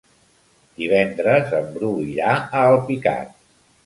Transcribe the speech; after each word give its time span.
Divendres 0.77 1.53
en 1.57 1.67
Bru 1.75 1.91
irà 2.13 2.31
a 2.39 2.63
Alpicat. 2.71 3.37